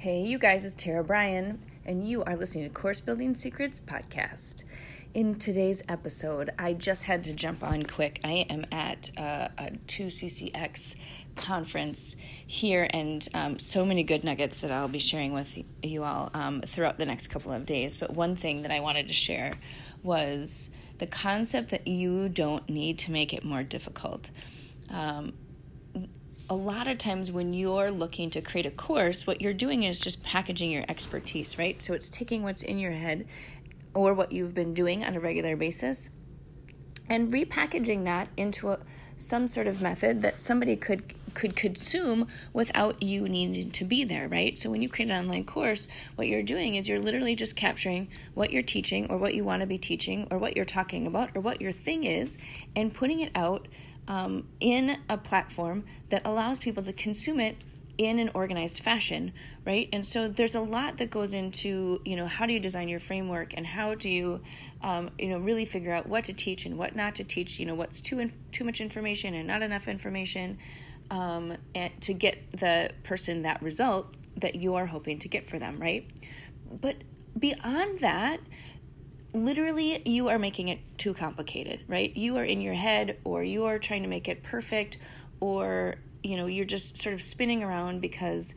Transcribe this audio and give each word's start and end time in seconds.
Hey, 0.00 0.22
you 0.22 0.38
guys, 0.38 0.64
it's 0.64 0.82
Tara 0.82 1.04
Bryan, 1.04 1.60
and 1.84 2.08
you 2.08 2.24
are 2.24 2.34
listening 2.34 2.64
to 2.64 2.70
Course 2.70 3.02
Building 3.02 3.34
Secrets 3.34 3.82
Podcast. 3.82 4.64
In 5.12 5.34
today's 5.34 5.82
episode, 5.90 6.48
I 6.58 6.72
just 6.72 7.04
had 7.04 7.24
to 7.24 7.34
jump 7.34 7.62
on 7.62 7.82
quick. 7.82 8.18
I 8.24 8.46
am 8.48 8.64
at 8.72 9.10
uh, 9.18 9.48
a 9.58 9.72
2CCX 9.88 10.94
conference 11.36 12.16
here, 12.46 12.88
and 12.88 13.28
um, 13.34 13.58
so 13.58 13.84
many 13.84 14.02
good 14.02 14.24
nuggets 14.24 14.62
that 14.62 14.72
I'll 14.72 14.88
be 14.88 15.00
sharing 15.00 15.34
with 15.34 15.62
you 15.82 16.02
all 16.02 16.30
um, 16.32 16.62
throughout 16.62 16.96
the 16.96 17.04
next 17.04 17.28
couple 17.28 17.52
of 17.52 17.66
days. 17.66 17.98
But 17.98 18.14
one 18.14 18.36
thing 18.36 18.62
that 18.62 18.70
I 18.70 18.80
wanted 18.80 19.08
to 19.08 19.14
share 19.14 19.52
was 20.02 20.70
the 20.96 21.06
concept 21.06 21.72
that 21.72 21.86
you 21.86 22.30
don't 22.30 22.66
need 22.70 23.00
to 23.00 23.10
make 23.12 23.34
it 23.34 23.44
more 23.44 23.62
difficult. 23.62 24.30
Um, 24.88 25.34
a 26.50 26.54
lot 26.54 26.88
of 26.88 26.98
times 26.98 27.30
when 27.30 27.52
you're 27.52 27.92
looking 27.92 28.28
to 28.30 28.42
create 28.42 28.66
a 28.66 28.72
course, 28.72 29.24
what 29.24 29.40
you're 29.40 29.54
doing 29.54 29.84
is 29.84 30.00
just 30.00 30.24
packaging 30.24 30.72
your 30.72 30.84
expertise, 30.88 31.56
right? 31.56 31.80
So 31.80 31.94
it's 31.94 32.10
taking 32.10 32.42
what's 32.42 32.64
in 32.64 32.80
your 32.80 32.90
head 32.90 33.24
or 33.94 34.12
what 34.14 34.32
you've 34.32 34.52
been 34.52 34.74
doing 34.74 35.04
on 35.04 35.14
a 35.14 35.20
regular 35.20 35.54
basis 35.54 36.10
and 37.08 37.32
repackaging 37.32 38.04
that 38.04 38.28
into 38.36 38.70
a, 38.70 38.80
some 39.16 39.46
sort 39.46 39.68
of 39.68 39.80
method 39.80 40.22
that 40.22 40.40
somebody 40.40 40.76
could 40.76 41.14
could 41.32 41.54
consume 41.54 42.26
without 42.52 43.00
you 43.00 43.28
needing 43.28 43.70
to 43.70 43.84
be 43.84 44.02
there, 44.02 44.26
right? 44.26 44.58
So 44.58 44.68
when 44.68 44.82
you 44.82 44.88
create 44.88 45.12
an 45.12 45.24
online 45.24 45.44
course, 45.44 45.86
what 46.16 46.26
you're 46.26 46.42
doing 46.42 46.74
is 46.74 46.88
you're 46.88 46.98
literally 46.98 47.36
just 47.36 47.54
capturing 47.54 48.08
what 48.34 48.50
you're 48.50 48.62
teaching 48.62 49.08
or 49.08 49.16
what 49.16 49.34
you 49.34 49.44
want 49.44 49.60
to 49.60 49.66
be 49.66 49.78
teaching 49.78 50.26
or 50.32 50.38
what 50.38 50.56
you're 50.56 50.64
talking 50.64 51.06
about 51.06 51.30
or 51.36 51.40
what 51.40 51.60
your 51.60 51.70
thing 51.70 52.02
is 52.02 52.36
and 52.74 52.92
putting 52.92 53.20
it 53.20 53.30
out 53.36 53.68
um, 54.10 54.48
in 54.58 54.98
a 55.08 55.16
platform 55.16 55.84
that 56.08 56.20
allows 56.24 56.58
people 56.58 56.82
to 56.82 56.92
consume 56.92 57.38
it 57.38 57.56
in 57.96 58.18
an 58.18 58.28
organized 58.34 58.82
fashion, 58.82 59.32
right? 59.64 59.88
And 59.92 60.04
so 60.04 60.26
there's 60.26 60.56
a 60.56 60.60
lot 60.60 60.96
that 60.98 61.10
goes 61.10 61.32
into, 61.32 62.00
you 62.04 62.16
know, 62.16 62.26
how 62.26 62.44
do 62.44 62.52
you 62.52 62.58
design 62.58 62.88
your 62.88 62.98
framework 62.98 63.54
and 63.56 63.64
how 63.64 63.94
do 63.94 64.08
you, 64.08 64.40
um, 64.82 65.10
you 65.16 65.28
know, 65.28 65.38
really 65.38 65.64
figure 65.64 65.92
out 65.92 66.08
what 66.08 66.24
to 66.24 66.32
teach 66.32 66.66
and 66.66 66.76
what 66.76 66.96
not 66.96 67.14
to 67.16 67.24
teach, 67.24 67.60
you 67.60 67.66
know, 67.66 67.76
what's 67.76 68.00
too, 68.00 68.18
in, 68.18 68.32
too 68.50 68.64
much 68.64 68.80
information 68.80 69.32
and 69.32 69.46
not 69.46 69.62
enough 69.62 69.86
information 69.86 70.58
um, 71.12 71.56
and 71.76 71.92
to 72.00 72.12
get 72.12 72.50
the 72.58 72.90
person 73.04 73.42
that 73.42 73.62
result 73.62 74.12
that 74.36 74.56
you 74.56 74.74
are 74.74 74.86
hoping 74.86 75.20
to 75.20 75.28
get 75.28 75.48
for 75.48 75.60
them, 75.60 75.78
right? 75.78 76.10
But 76.68 76.96
beyond 77.38 78.00
that, 78.00 78.40
literally 79.32 80.02
you 80.04 80.28
are 80.28 80.38
making 80.38 80.68
it 80.68 80.80
too 80.98 81.14
complicated, 81.14 81.84
right? 81.88 82.14
You 82.16 82.36
are 82.36 82.44
in 82.44 82.60
your 82.60 82.74
head 82.74 83.18
or 83.24 83.42
you 83.42 83.64
are 83.64 83.78
trying 83.78 84.02
to 84.02 84.08
make 84.08 84.28
it 84.28 84.42
perfect 84.42 84.96
or 85.40 85.96
you 86.22 86.36
know, 86.36 86.46
you're 86.46 86.66
just 86.66 86.98
sort 86.98 87.14
of 87.14 87.22
spinning 87.22 87.62
around 87.62 88.00
because 88.00 88.54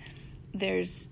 there's 0.53 1.07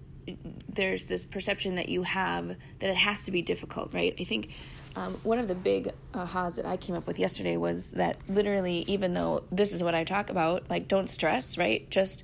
there's 0.69 1.07
this 1.07 1.25
perception 1.25 1.75
that 1.75 1.89
you 1.89 2.03
have 2.03 2.55
that 2.79 2.89
it 2.89 2.95
has 2.95 3.25
to 3.25 3.31
be 3.31 3.41
difficult, 3.41 3.93
right? 3.93 4.15
I 4.19 4.23
think 4.23 4.51
um, 4.95 5.13
one 5.23 5.39
of 5.39 5.47
the 5.47 5.55
big 5.55 5.91
ahas 6.13 6.57
that 6.57 6.65
I 6.65 6.77
came 6.77 6.95
up 6.95 7.07
with 7.07 7.17
yesterday 7.17 7.57
was 7.57 7.91
that 7.91 8.17
literally, 8.29 8.79
even 8.87 9.13
though 9.13 9.43
this 9.51 9.73
is 9.73 9.83
what 9.83 9.95
I 9.95 10.03
talk 10.03 10.29
about, 10.29 10.69
like 10.69 10.87
don't 10.87 11.09
stress, 11.09 11.57
right? 11.57 11.89
Just 11.89 12.23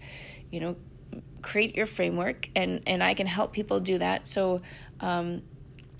you 0.52 0.60
know, 0.60 0.76
create 1.42 1.76
your 1.76 1.86
framework, 1.86 2.50
and 2.56 2.82
and 2.86 3.04
I 3.04 3.14
can 3.14 3.28
help 3.28 3.54
people 3.54 3.80
do 3.80 3.98
that. 3.98 4.28
So 4.28 4.62
um, 5.00 5.42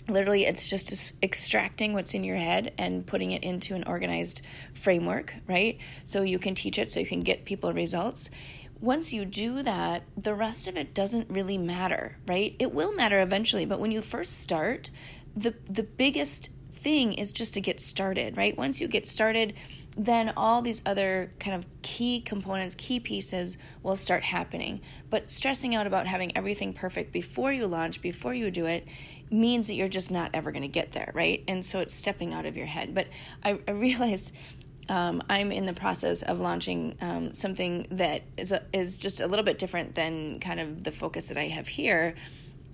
literally 0.08 0.46
it's 0.46 0.70
just 0.70 1.14
extracting 1.24 1.94
what's 1.94 2.14
in 2.14 2.24
your 2.24 2.38
head 2.38 2.74
and 2.78 3.06
putting 3.06 3.32
it 3.32 3.44
into 3.44 3.76
an 3.76 3.84
organized 3.86 4.42
framework 4.74 5.34
right? 5.48 5.78
So 6.06 6.22
you 6.22 6.40
can 6.40 6.56
teach 6.56 6.78
it 6.78 6.92
so 6.92 7.00
you 7.00 7.06
can 7.06 7.22
get 7.22 7.46
people 7.46 7.74
results. 7.74 8.30
Once 8.80 9.12
you 9.12 9.26
do 9.26 9.64
that 9.64 10.04
the 10.16 10.34
rest 10.34 10.68
of 10.68 10.78
it 10.78 10.94
doesn't 10.94 11.30
really 11.30 11.58
matter 11.58 12.18
right? 12.28 12.56
It 12.60 12.74
will 12.74 12.94
matter 12.94 13.22
eventually 13.22 13.66
but 13.66 13.80
when 13.80 13.92
you 13.92 14.02
first 14.02 14.40
start 14.40 14.90
the 15.36 15.54
the 15.70 15.84
biggest 15.84 16.50
thing 16.72 17.14
is 17.14 17.34
just 17.34 17.54
to 17.56 17.62
get 17.62 17.82
started 17.82 18.38
right? 18.38 18.58
Once 18.58 18.80
you 18.82 18.88
get 18.88 19.08
started 19.08 19.54
then 19.98 20.32
all 20.38 20.62
these 20.62 20.84
other 20.86 21.32
kind 21.40 21.56
of 21.56 21.66
key 21.82 22.22
components, 22.22 22.76
key 22.76 23.00
pieces 23.00 23.58
will 23.82 23.96
start 23.96 24.24
happening. 24.24 24.80
But 25.10 25.32
stressing 25.32 25.74
out 25.74 25.88
about 25.88 26.06
having 26.06 26.38
everything 26.38 26.74
perfect 26.74 27.12
before 27.12 27.52
you 27.52 27.66
launch, 27.66 28.00
before 28.00 28.36
you 28.36 28.52
do 28.52 28.68
it, 28.68 28.88
means 29.30 29.68
that 29.68 29.74
you're 29.74 29.88
just 29.88 30.12
not 30.12 30.32
ever 30.34 30.52
going 30.52 30.62
to 30.64 30.68
get 30.68 30.92
there, 30.92 31.12
right? 31.14 31.44
And 31.48 31.66
so 31.66 31.80
it's 31.80 31.94
stepping 31.94 32.34
out 32.34 32.46
of 32.46 32.56
your 32.58 32.66
head. 32.66 32.94
But 32.94 33.08
I, 33.44 33.60
I 33.68 33.72
realized 33.72 34.32
um, 34.90 35.22
I'm 35.30 35.52
in 35.52 35.66
the 35.66 35.74
process 35.74 36.24
of 36.24 36.40
launching 36.40 36.98
um, 37.02 37.34
something 37.34 37.88
that 37.92 38.24
is 38.38 38.52
a, 38.52 38.64
is 38.74 38.98
just 38.98 39.20
a 39.22 39.28
little 39.28 39.46
bit 39.46 39.58
different 39.58 39.96
than 39.96 40.40
kind 40.40 40.60
of 40.60 40.84
the 40.84 40.92
focus 40.92 41.28
that 41.28 41.38
I 41.38 41.48
have 41.48 41.68
here. 41.68 42.16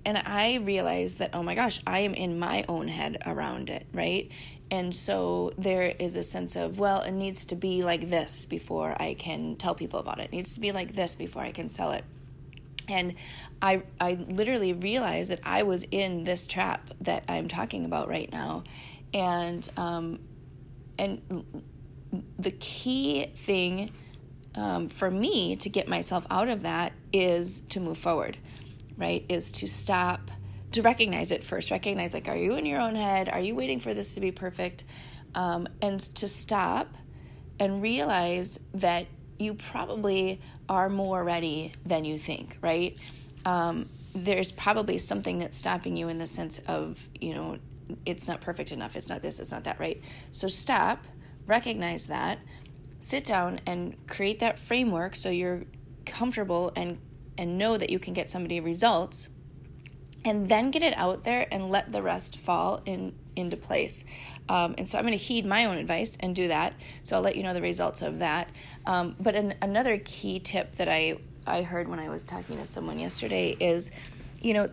And 0.04 0.18
I 0.18 0.56
realized 0.56 1.18
that, 1.18 1.30
oh 1.32 1.42
my 1.42 1.54
gosh, 1.54 1.80
I 1.86 2.00
am 2.00 2.14
in 2.14 2.38
my 2.38 2.64
own 2.68 2.88
head 2.88 3.22
around 3.24 3.70
it, 3.70 3.86
right? 3.92 4.30
And 4.70 4.94
so 4.94 5.52
there 5.56 5.82
is 5.82 6.16
a 6.16 6.22
sense 6.22 6.56
of, 6.56 6.78
well, 6.78 7.00
it 7.02 7.12
needs 7.12 7.46
to 7.46 7.56
be 7.56 7.82
like 7.82 8.10
this 8.10 8.44
before 8.46 9.00
I 9.00 9.14
can 9.14 9.56
tell 9.56 9.74
people 9.74 10.00
about 10.00 10.20
it. 10.20 10.24
It 10.24 10.32
needs 10.32 10.54
to 10.54 10.60
be 10.60 10.72
like 10.72 10.94
this 10.94 11.14
before 11.14 11.42
I 11.42 11.52
can 11.52 11.70
sell 11.70 11.92
it. 11.92 12.04
And 12.88 13.14
I, 13.62 13.82
I 14.00 14.14
literally 14.28 14.72
realized 14.72 15.30
that 15.30 15.40
I 15.44 15.62
was 15.62 15.84
in 15.90 16.24
this 16.24 16.46
trap 16.46 16.90
that 17.00 17.24
I'm 17.28 17.48
talking 17.48 17.84
about 17.84 18.08
right 18.08 18.30
now. 18.30 18.64
And, 19.12 19.68
um, 19.76 20.20
and 20.98 21.44
the 22.38 22.50
key 22.52 23.26
thing 23.34 23.90
um, 24.54 24.88
for 24.88 25.10
me 25.10 25.56
to 25.56 25.68
get 25.68 25.88
myself 25.88 26.26
out 26.30 26.48
of 26.48 26.62
that 26.62 26.92
is 27.12 27.60
to 27.70 27.80
move 27.80 27.98
forward, 27.98 28.36
right? 28.96 29.24
Is 29.28 29.52
to 29.52 29.68
stop 29.68 30.30
to 30.74 30.82
recognize 30.82 31.30
it 31.30 31.44
first. 31.44 31.70
Recognize, 31.70 32.14
like, 32.14 32.28
are 32.28 32.36
you 32.36 32.54
in 32.54 32.66
your 32.66 32.80
own 32.80 32.96
head? 32.96 33.28
Are 33.28 33.40
you 33.40 33.54
waiting 33.54 33.78
for 33.78 33.94
this 33.94 34.14
to 34.14 34.20
be 34.20 34.32
perfect? 34.32 34.84
Um, 35.34 35.68
and 35.80 36.00
to 36.16 36.26
stop 36.26 36.96
and 37.60 37.80
realize 37.80 38.58
that 38.74 39.06
you 39.38 39.54
probably 39.54 40.40
are 40.68 40.88
more 40.88 41.22
ready 41.22 41.72
than 41.84 42.04
you 42.04 42.18
think, 42.18 42.56
right? 42.60 42.98
Um, 43.44 43.88
there's 44.14 44.52
probably 44.52 44.98
something 44.98 45.38
that's 45.38 45.56
stopping 45.56 45.96
you 45.96 46.08
in 46.08 46.18
the 46.18 46.26
sense 46.26 46.60
of, 46.66 47.08
you 47.20 47.34
know, 47.34 47.58
it's 48.06 48.28
not 48.28 48.40
perfect 48.40 48.72
enough, 48.72 48.96
it's 48.96 49.10
not 49.10 49.22
this, 49.22 49.38
it's 49.40 49.52
not 49.52 49.64
that, 49.64 49.78
right? 49.78 50.00
So 50.30 50.48
stop, 50.48 51.06
recognize 51.46 52.06
that, 52.06 52.38
sit 52.98 53.24
down 53.24 53.60
and 53.66 53.94
create 54.06 54.38
that 54.38 54.58
framework 54.58 55.14
so 55.14 55.30
you're 55.30 55.64
comfortable 56.06 56.72
and 56.76 56.98
and 57.36 57.58
know 57.58 57.76
that 57.76 57.90
you 57.90 57.98
can 57.98 58.14
get 58.14 58.30
somebody 58.30 58.60
results 58.60 59.28
and 60.24 60.48
then 60.48 60.70
get 60.70 60.82
it 60.82 60.96
out 60.96 61.24
there 61.24 61.46
and 61.50 61.70
let 61.70 61.90
the 61.90 62.00
rest 62.00 62.38
fall 62.38 62.80
in 62.86 63.12
into 63.36 63.56
place. 63.56 64.04
Um, 64.48 64.74
and 64.78 64.88
so 64.88 64.98
I'm 64.98 65.04
going 65.04 65.18
to 65.18 65.24
heed 65.24 65.46
my 65.46 65.66
own 65.66 65.78
advice 65.78 66.16
and 66.20 66.34
do 66.34 66.48
that. 66.48 66.74
So 67.02 67.16
I'll 67.16 67.22
let 67.22 67.36
you 67.36 67.42
know 67.42 67.54
the 67.54 67.62
results 67.62 68.02
of 68.02 68.20
that. 68.20 68.48
Um, 68.86 69.16
but 69.18 69.34
an, 69.34 69.54
another 69.62 69.98
key 69.98 70.40
tip 70.40 70.76
that 70.76 70.88
I 70.88 71.18
I 71.46 71.62
heard 71.62 71.88
when 71.88 71.98
I 71.98 72.08
was 72.08 72.24
talking 72.24 72.56
to 72.56 72.66
someone 72.66 72.98
yesterday 72.98 73.54
is, 73.60 73.90
you 74.40 74.54
know, 74.54 74.70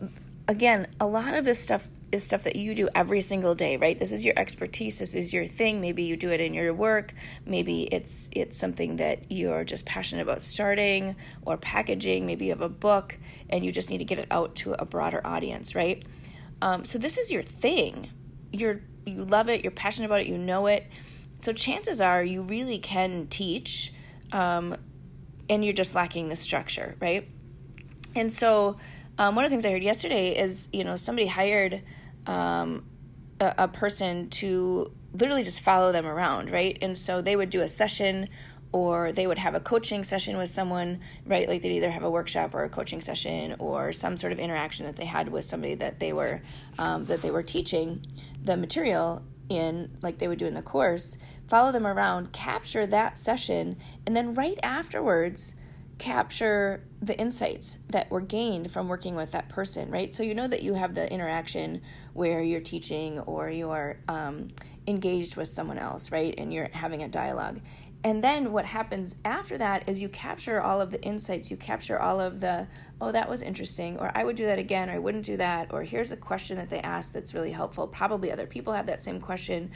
again, 0.47 0.87
a 0.99 1.05
lot 1.05 1.33
of 1.33 1.43
this 1.43 1.59
stuff 1.59 1.85
is 2.11 2.23
stuff 2.23 2.43
that 2.43 2.55
you 2.55 2.75
do 2.75 2.89
every 2.93 3.21
single 3.21 3.55
day, 3.55 3.77
right? 3.77 3.97
This 3.97 4.11
is 4.11 4.25
your 4.25 4.33
expertise, 4.37 4.99
this 4.99 5.15
is 5.15 5.31
your 5.31 5.47
thing. 5.47 5.79
Maybe 5.79 6.03
you 6.03 6.17
do 6.17 6.29
it 6.29 6.41
in 6.41 6.53
your 6.53 6.73
work, 6.73 7.13
maybe 7.45 7.83
it's 7.83 8.27
it's 8.31 8.57
something 8.57 8.97
that 8.97 9.31
you're 9.31 9.63
just 9.63 9.85
passionate 9.85 10.21
about 10.21 10.43
starting 10.43 11.15
or 11.45 11.57
packaging, 11.57 12.25
maybe 12.25 12.45
you 12.45 12.51
have 12.51 12.61
a 12.61 12.69
book 12.69 13.17
and 13.49 13.63
you 13.63 13.71
just 13.71 13.89
need 13.89 13.99
to 13.99 14.05
get 14.05 14.19
it 14.19 14.27
out 14.29 14.55
to 14.57 14.73
a 14.73 14.85
broader 14.85 15.21
audience, 15.25 15.73
right? 15.73 16.03
Um, 16.61 16.85
so 16.85 16.99
this 16.99 17.17
is 17.17 17.31
your 17.31 17.43
thing. 17.43 18.09
You're 18.51 18.81
you 19.05 19.25
love 19.25 19.49
it, 19.49 19.63
you're 19.63 19.71
passionate 19.71 20.05
about 20.05 20.21
it, 20.21 20.27
you 20.27 20.37
know 20.37 20.67
it. 20.67 20.85
So 21.39 21.53
chances 21.53 22.01
are 22.01 22.23
you 22.23 22.43
really 22.43 22.77
can 22.77 23.27
teach, 23.27 23.93
um, 24.31 24.77
and 25.49 25.65
you're 25.65 25.73
just 25.73 25.95
lacking 25.95 26.29
the 26.29 26.35
structure, 26.35 26.95
right? 26.99 27.27
And 28.15 28.31
so 28.31 28.77
um, 29.17 29.35
one 29.35 29.43
of 29.45 29.49
the 29.49 29.53
things 29.55 29.65
I 29.65 29.71
heard 29.71 29.83
yesterday 29.83 30.37
is, 30.37 30.67
you 30.71 30.83
know, 30.83 30.95
somebody 30.95 31.27
hired 31.27 31.81
um, 32.27 32.85
a, 33.39 33.55
a 33.59 33.67
person 33.67 34.29
to 34.29 34.91
literally 35.13 35.43
just 35.43 35.61
follow 35.61 35.91
them 35.91 36.05
around, 36.05 36.51
right? 36.51 36.77
And 36.81 36.97
so 36.97 37.21
they 37.21 37.35
would 37.35 37.49
do 37.49 37.61
a 37.61 37.67
session 37.67 38.29
or 38.73 39.11
they 39.11 39.27
would 39.27 39.37
have 39.37 39.53
a 39.53 39.59
coaching 39.59 40.03
session 40.03 40.37
with 40.37 40.49
someone, 40.49 41.01
right? 41.25 41.47
Like 41.47 41.61
they'd 41.61 41.75
either 41.75 41.91
have 41.91 42.03
a 42.03 42.09
workshop 42.09 42.53
or 42.53 42.63
a 42.63 42.69
coaching 42.69 43.01
session 43.01 43.55
or 43.59 43.91
some 43.91 44.15
sort 44.15 44.31
of 44.31 44.39
interaction 44.39 44.85
that 44.85 44.95
they 44.95 45.05
had 45.05 45.29
with 45.29 45.45
somebody 45.45 45.75
that 45.75 45.99
they 45.99 46.13
were 46.13 46.41
um, 46.79 47.05
that 47.05 47.21
they 47.21 47.31
were 47.31 47.43
teaching 47.43 48.05
the 48.43 48.55
material 48.55 49.23
in, 49.49 49.91
like 50.01 50.19
they 50.19 50.27
would 50.27 50.39
do 50.39 50.45
in 50.45 50.53
the 50.53 50.61
course. 50.61 51.17
Follow 51.47 51.71
them 51.71 51.85
around, 51.85 52.31
capture 52.31 52.87
that 52.87 53.17
session, 53.17 53.77
and 54.05 54.15
then 54.15 54.33
right 54.33 54.57
afterwards, 54.63 55.55
capture 55.97 56.83
the 56.99 57.17
insights 57.19 57.77
that 57.89 58.09
were 58.09 58.21
gained 58.21 58.71
from 58.71 58.87
working 58.87 59.15
with 59.15 59.31
that 59.31 59.49
person, 59.49 59.91
right? 59.91 60.15
So 60.15 60.23
you 60.23 60.33
know 60.33 60.47
that 60.47 60.63
you 60.63 60.73
have 60.73 60.95
the 60.95 61.11
interaction 61.11 61.81
where 62.13 62.41
you're 62.41 62.59
teaching 62.61 63.19
or 63.19 63.51
you're 63.51 63.97
um, 64.07 64.47
engaged 64.87 65.35
with 65.35 65.47
someone 65.47 65.77
else, 65.77 66.11
right? 66.11 66.33
And 66.37 66.51
you're 66.51 66.69
having 66.71 67.03
a 67.03 67.07
dialogue. 67.07 67.59
And 68.03 68.23
then 68.23 68.51
what 68.51 68.65
happens 68.65 69.15
after 69.23 69.57
that 69.59 69.87
is 69.87 70.01
you 70.01 70.09
capture 70.09 70.59
all 70.59 70.81
of 70.81 70.89
the 70.89 71.01
insights, 71.03 71.51
you 71.51 71.57
capture 71.57 71.99
all 71.99 72.19
of 72.19 72.39
the 72.39 72.67
oh, 72.99 73.11
that 73.11 73.29
was 73.29 73.41
interesting, 73.41 73.97
or 73.99 74.11
I 74.15 74.23
would 74.23 74.35
do 74.35 74.45
that 74.45 74.59
again, 74.59 74.89
or 74.89 74.93
I 74.93 74.99
wouldn't 74.99 75.25
do 75.25 75.37
that, 75.37 75.73
or 75.73 75.83
here's 75.83 76.11
a 76.11 76.17
question 76.17 76.57
that 76.57 76.69
they 76.69 76.79
asked 76.81 77.13
that's 77.13 77.33
really 77.33 77.51
helpful. 77.51 77.87
Probably 77.87 78.31
other 78.31 78.45
people 78.45 78.73
have 78.73 78.85
that 78.87 79.01
same 79.03 79.19
question. 79.19 79.71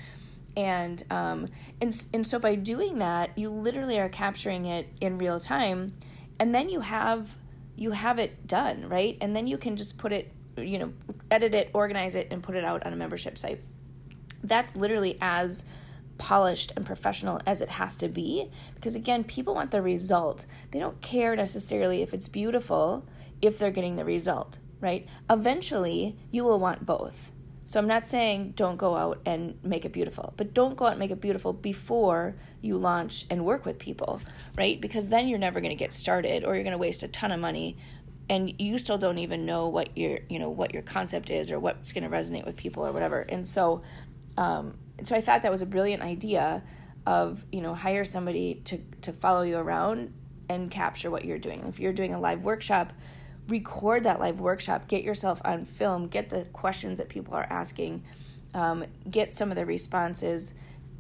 And 0.58 1.04
um, 1.12 1.50
and 1.82 2.06
and 2.14 2.26
so 2.26 2.40
by 2.40 2.56
doing 2.56 3.00
that, 3.00 3.38
you 3.38 3.50
literally 3.50 4.00
are 4.00 4.10
capturing 4.10 4.66
it 4.66 4.88
in 5.02 5.18
real 5.18 5.40
time, 5.40 5.94
and 6.40 6.56
then 6.56 6.70
you 6.70 6.80
have 6.80 7.36
you 7.76 7.92
have 7.92 8.20
it 8.20 8.48
done, 8.48 8.88
right? 8.88 9.18
And 9.22 9.36
then 9.36 9.48
you 9.48 9.58
can 9.58 9.76
just 9.76 9.98
put 9.98 10.14
it, 10.14 10.32
you 10.58 10.80
know, 10.80 10.94
edit 11.30 11.54
it, 11.54 11.72
organize 11.74 12.16
it, 12.16 12.30
and 12.32 12.42
put 12.42 12.56
it 12.56 12.64
out 12.64 12.86
on 12.86 12.94
a 12.94 12.96
membership 12.96 13.38
site. 13.38 13.62
That's 14.44 14.76
literally 14.76 15.18
as 15.20 15.66
polished 16.18 16.72
and 16.76 16.86
professional 16.86 17.42
as 17.46 17.62
it 17.62 17.70
has 17.70 17.98
to 17.98 18.08
be. 18.08 18.50
Because 18.76 18.96
again 18.96 19.24
people 19.24 19.56
want 19.56 19.72
the 19.72 19.82
result. 19.82 20.46
They 20.72 20.80
don't 20.80 21.02
care 21.02 21.36
necessarily 21.36 22.02
if 22.02 22.14
it's 22.14 22.28
beautiful 22.28 23.06
if 23.42 23.58
they're 23.58 23.72
getting 23.72 23.96
the 23.96 24.06
result 24.06 24.60
right? 24.82 25.08
Eventually 25.30 26.16
you 26.32 26.44
will 26.44 26.60
want 26.60 26.86
both. 26.86 27.32
So 27.68 27.80
i'm 27.80 27.88
not 27.88 28.06
saying 28.06 28.54
don't 28.56 28.78
go 28.78 28.96
out 28.96 29.20
and 29.26 29.58
make 29.64 29.86
it 29.86 29.92
beautiful 29.92 30.36
but 30.38 30.54
don't 30.54 30.78
go 30.78 30.86
out 30.86 30.92
and 30.92 31.00
make 31.00 31.10
it 31.10 31.20
beautiful 31.20 31.52
before 31.52 32.36
you 32.62 32.78
launch 32.78 33.26
and 33.32 33.44
work 33.44 33.66
with 33.66 33.80
people 33.80 34.22
right? 34.56 34.80
Because 34.80 35.10
then 35.10 35.28
you're 35.28 35.40
never 35.40 35.60
going 35.60 35.76
to 35.76 35.76
get 35.76 35.92
started 35.92 36.44
or 36.46 36.54
you're 36.54 36.64
going 36.64 36.74
to 36.74 36.78
waste 36.78 37.02
a 37.02 37.08
ton 37.08 37.32
of 37.32 37.40
money 37.40 37.76
and 38.30 38.54
you 38.60 38.78
still 38.78 38.98
don't 38.98 39.18
even 39.18 39.46
know 39.46 39.68
what 39.68 39.98
your 39.98 40.20
you 40.30 40.40
know 40.40 40.50
what 40.50 40.74
your 40.74 40.84
concept 40.84 41.30
is 41.30 41.52
or 41.52 41.60
what's 41.60 41.92
going 41.92 42.04
to 42.04 42.10
resonate 42.10 42.46
with 42.46 42.56
people 42.56 42.86
or 42.86 42.92
whatever. 42.92 43.22
And 43.22 43.48
so 43.48 43.82
um, 44.38 44.78
so 45.04 45.16
I 45.16 45.22
thought 45.22 45.42
that 45.42 45.52
was 45.52 45.62
a 45.62 45.66
brilliant 45.66 46.04
idea 46.04 46.64
of 47.06 47.46
you 47.52 47.62
know 47.62 47.74
hire 47.74 48.04
somebody 48.04 48.56
to 48.66 48.78
to 49.02 49.14
follow 49.14 49.44
you 49.44 49.58
around 49.58 50.14
and 50.50 50.70
capture 50.70 51.10
what 51.10 51.26
you're 51.26 51.40
doing. 51.40 51.64
If 51.68 51.80
you're 51.80 51.94
doing 51.94 52.14
a 52.14 52.20
live 52.20 52.44
workshop, 52.44 52.94
record 53.48 54.04
that 54.04 54.20
live 54.20 54.40
workshop. 54.40 54.88
Get 54.88 55.04
yourself 55.04 55.42
on 55.44 55.66
film. 55.66 56.08
Get 56.08 56.30
the 56.30 56.46
questions 56.54 57.00
that 57.00 57.10
people 57.10 57.34
are 57.34 57.48
asking. 57.50 58.04
Um, 58.54 58.86
get 59.10 59.34
some 59.34 59.50
of 59.50 59.58
the 59.58 59.66
responses. 59.66 60.54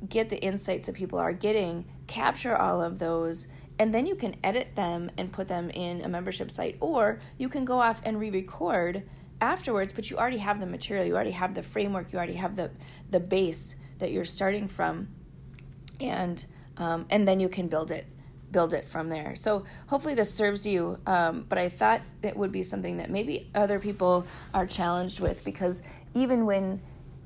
Get 0.08 0.30
the 0.30 0.38
insights 0.38 0.88
that 0.88 0.96
people 0.96 1.20
are 1.20 1.34
getting. 1.34 1.86
Capture 2.08 2.56
all 2.56 2.82
of 2.82 3.00
those 3.00 3.48
and 3.78 3.94
then 3.94 4.06
you 4.06 4.16
can 4.16 4.36
edit 4.44 4.76
them 4.76 5.12
and 5.18 5.32
put 5.32 5.48
them 5.48 5.70
in 5.70 6.02
a 6.02 6.08
membership 6.08 6.52
site 6.52 6.78
or 6.80 7.20
you 7.38 7.50
can 7.50 7.66
go 7.66 7.80
off 7.80 8.02
and 8.06 8.20
re-record 8.20 9.04
afterwards 9.42 9.92
but 9.92 10.10
you 10.10 10.18
already 10.18 10.38
have 10.38 10.60
the 10.60 10.66
material 10.66 11.06
you 11.06 11.14
already 11.14 11.32
have 11.32 11.54
the 11.54 11.64
framework 11.64 12.12
you 12.14 12.18
already 12.18 12.34
have 12.34 12.56
the 12.56 12.72
the 13.12 13.20
base 13.20 13.76
that 14.00 14.12
you're 14.12 14.26
starting 14.26 14.68
from 14.68 15.08
and 16.00 16.46
um, 16.78 17.06
and 17.10 17.28
then 17.28 17.40
you 17.40 17.50
can 17.50 17.68
build 17.68 17.92
it 17.92 18.06
build 18.52 18.74
it 18.74 18.88
from 18.88 19.10
there. 19.10 19.36
So 19.36 19.66
hopefully 19.88 20.14
this 20.16 20.34
serves 20.34 20.66
you 20.66 20.98
um, 21.06 21.46
but 21.50 21.58
i 21.58 21.70
thought 21.70 22.02
it 22.24 22.36
would 22.38 22.52
be 22.52 22.64
something 22.64 22.98
that 22.98 23.10
maybe 23.10 23.50
other 23.54 23.80
people 23.80 24.26
are 24.54 24.66
challenged 24.66 25.20
with 25.20 25.44
because 25.44 25.82
even 26.14 26.46
when 26.46 26.82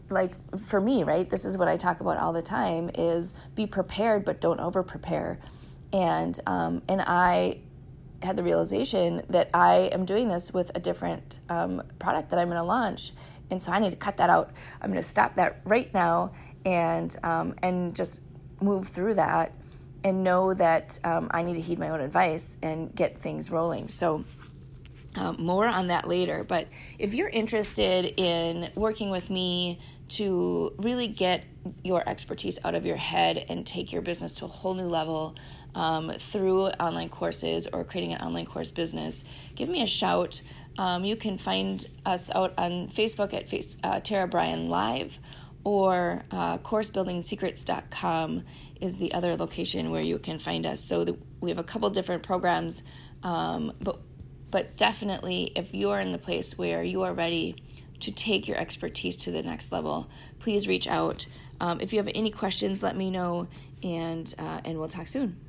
like 0.09 0.31
for 0.57 0.81
me 0.81 1.03
right 1.03 1.29
this 1.29 1.45
is 1.45 1.55
what 1.55 1.67
i 1.67 1.77
talk 1.77 1.99
about 1.99 2.17
all 2.17 2.33
the 2.33 2.41
time 2.41 2.89
is 2.95 3.35
be 3.53 3.67
prepared 3.67 4.25
but 4.25 4.41
don't 4.41 4.59
over 4.59 4.81
prepare 4.81 5.39
and 5.93 6.39
um, 6.47 6.81
and 6.87 7.01
i 7.01 7.59
had 8.23 8.35
the 8.35 8.43
realization 8.43 9.21
that 9.29 9.49
i 9.53 9.89
am 9.91 10.05
doing 10.05 10.27
this 10.27 10.51
with 10.51 10.71
a 10.75 10.79
different 10.79 11.35
um, 11.49 11.81
product 11.99 12.29
that 12.29 12.39
i'm 12.39 12.47
going 12.47 12.57
to 12.57 12.63
launch. 12.63 13.13
And 13.51 13.61
so 13.61 13.71
i 13.71 13.79
need 13.79 13.91
to 13.91 13.95
cut 13.95 14.17
that 14.17 14.29
out. 14.29 14.51
I'm 14.81 14.91
going 14.91 15.01
to 15.01 15.09
stop 15.09 15.35
that 15.35 15.61
right 15.63 15.91
now 15.93 16.31
and 16.65 17.15
um, 17.23 17.55
and 17.61 17.95
just 17.95 18.21
move 18.61 18.89
through 18.89 19.15
that 19.15 19.53
and 20.03 20.23
know 20.23 20.53
that 20.53 20.99
um, 21.03 21.29
I 21.31 21.43
need 21.43 21.55
to 21.55 21.61
heed 21.61 21.79
my 21.79 21.89
own 21.89 22.01
advice 22.01 22.57
and 22.61 22.93
get 22.93 23.17
things 23.17 23.51
rolling. 23.51 23.87
So. 23.87 24.25
Um, 25.15 25.37
more 25.39 25.65
on 25.65 25.87
that 25.87 26.07
later, 26.07 26.43
but 26.43 26.67
if 26.99 27.15
you're 27.15 27.29
interested 27.29 28.13
in 28.21 28.69
working 28.75 29.09
with 29.09 29.31
me 29.31 29.79
to 30.09 30.73
really 30.77 31.07
get 31.07 31.43
your 31.83 32.07
expertise 32.07 32.59
out 32.63 32.75
of 32.75 32.85
your 32.85 32.95
head 32.95 33.45
and 33.49 33.65
take 33.65 33.91
your 33.91 34.01
business 34.01 34.35
to 34.35 34.45
a 34.45 34.47
whole 34.47 34.75
new 34.75 34.85
level 34.85 35.35
um, 35.75 36.11
through 36.19 36.67
online 36.67 37.09
courses 37.09 37.67
or 37.71 37.83
creating 37.83 38.13
an 38.13 38.21
online 38.21 38.45
course 38.45 38.71
business, 38.71 39.23
give 39.55 39.69
me 39.69 39.81
a 39.81 39.87
shout. 39.87 40.41
Um, 40.77 41.05
you 41.05 41.15
can 41.15 41.37
find 41.37 41.85
us 42.05 42.31
out 42.31 42.53
on 42.57 42.89
Facebook 42.89 43.33
at 43.33 43.49
face, 43.49 43.77
uh, 43.83 43.99
Tara 43.99 44.27
Bryan 44.27 44.69
Live 44.69 45.19
or 45.63 46.23
uh, 46.31 46.57
coursebuildingsecrets.com 46.59 48.43
is 48.79 48.97
the 48.97 49.13
other 49.13 49.35
location 49.35 49.91
where 49.91 50.01
you 50.01 50.17
can 50.19 50.39
find 50.39 50.65
us. 50.65 50.83
So 50.83 51.03
the, 51.03 51.17
we 51.41 51.49
have 51.49 51.59
a 51.59 51.63
couple 51.63 51.89
different 51.89 52.23
programs, 52.23 52.83
um, 53.23 53.73
but 53.81 53.99
but 54.51 54.75
definitely 54.77 55.51
if 55.55 55.75
you 55.75 55.91
are 55.91 55.99
in 55.99 56.11
the 56.11 56.17
place 56.17 56.57
where 56.57 56.81
you 56.83 57.03
are 57.03 57.13
ready 57.13 57.55
to 57.99 58.11
take 58.11 58.47
your 58.47 58.57
expertise 58.57 59.15
to 59.17 59.31
the 59.31 59.43
next 59.43 59.71
level, 59.71 60.09
please 60.39 60.67
reach 60.67 60.87
out. 60.87 61.27
Um, 61.61 61.81
if 61.81 61.93
you 61.93 61.99
have 61.99 62.09
any 62.15 62.31
questions, 62.31 62.81
let 62.81 62.95
me 62.95 63.11
know, 63.11 63.47
and 63.83 64.33
uh, 64.39 64.61
and 64.63 64.79
we'll 64.79 64.87
talk 64.87 65.07
soon. 65.07 65.48